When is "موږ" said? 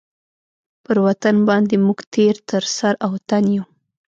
1.85-1.99